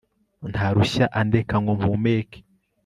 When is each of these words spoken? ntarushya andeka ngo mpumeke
ntarushya 0.51 1.05
andeka 1.19 1.55
ngo 1.61 1.71
mpumeke 1.79 2.39